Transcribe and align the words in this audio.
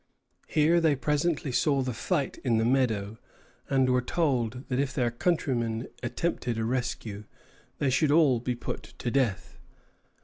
Here 0.47 0.81
they 0.81 0.95
presently 0.95 1.51
saw 1.51 1.83
the 1.83 1.93
fight 1.93 2.39
in 2.39 2.57
the 2.57 2.65
meadow, 2.65 3.19
and 3.69 3.87
were 3.87 4.01
told 4.01 4.63
that 4.67 4.79
if 4.79 4.95
their 4.95 5.11
countrymen 5.11 5.89
attempted 6.01 6.57
a 6.57 6.65
rescue, 6.65 7.25
they 7.77 7.91
should 7.91 8.09
all 8.09 8.39
be 8.39 8.55
put 8.55 8.81
to 8.97 9.11
death. 9.11 9.59